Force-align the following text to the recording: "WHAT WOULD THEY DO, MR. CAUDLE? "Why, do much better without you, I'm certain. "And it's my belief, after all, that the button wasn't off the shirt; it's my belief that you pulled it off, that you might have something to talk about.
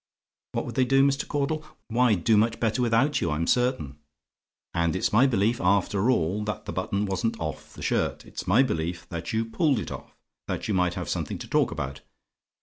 "WHAT 0.53 0.65
WOULD 0.65 0.73
THEY 0.73 0.85
DO, 0.85 1.03
MR. 1.03 1.27
CAUDLE? 1.27 1.63
"Why, 1.89 2.15
do 2.15 2.35
much 2.35 2.59
better 2.59 2.81
without 2.81 3.21
you, 3.21 3.29
I'm 3.29 3.45
certain. 3.45 3.99
"And 4.73 4.95
it's 4.95 5.13
my 5.13 5.27
belief, 5.27 5.61
after 5.63 6.09
all, 6.09 6.43
that 6.45 6.65
the 6.65 6.73
button 6.73 7.05
wasn't 7.05 7.39
off 7.39 7.75
the 7.75 7.83
shirt; 7.83 8.25
it's 8.25 8.47
my 8.47 8.63
belief 8.63 9.07
that 9.09 9.31
you 9.31 9.45
pulled 9.45 9.77
it 9.77 9.91
off, 9.91 10.15
that 10.47 10.67
you 10.67 10.73
might 10.73 10.95
have 10.95 11.07
something 11.07 11.37
to 11.37 11.47
talk 11.47 11.69
about. 11.69 12.01